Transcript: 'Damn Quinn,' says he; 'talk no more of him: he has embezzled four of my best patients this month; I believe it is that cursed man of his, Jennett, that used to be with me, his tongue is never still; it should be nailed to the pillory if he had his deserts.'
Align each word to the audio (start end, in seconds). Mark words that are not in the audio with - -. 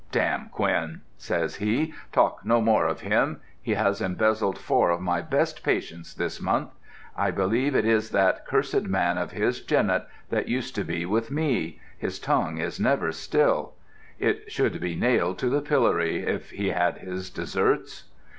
'Damn 0.11 0.49
Quinn,' 0.49 1.01
says 1.15 1.57
he; 1.57 1.93
'talk 2.11 2.43
no 2.43 2.59
more 2.59 2.87
of 2.87 3.01
him: 3.01 3.39
he 3.61 3.75
has 3.75 4.01
embezzled 4.01 4.57
four 4.57 4.89
of 4.89 4.99
my 4.99 5.21
best 5.21 5.63
patients 5.63 6.15
this 6.15 6.41
month; 6.41 6.71
I 7.15 7.29
believe 7.29 7.75
it 7.75 7.85
is 7.85 8.09
that 8.09 8.43
cursed 8.47 8.87
man 8.87 9.19
of 9.19 9.29
his, 9.29 9.61
Jennett, 9.61 10.07
that 10.31 10.47
used 10.47 10.73
to 10.73 10.83
be 10.83 11.05
with 11.05 11.29
me, 11.29 11.79
his 11.99 12.17
tongue 12.17 12.57
is 12.57 12.79
never 12.79 13.11
still; 13.11 13.73
it 14.17 14.51
should 14.51 14.81
be 14.81 14.95
nailed 14.95 15.37
to 15.37 15.49
the 15.49 15.61
pillory 15.61 16.25
if 16.25 16.49
he 16.49 16.69
had 16.69 16.97
his 16.97 17.29
deserts.' 17.29 18.05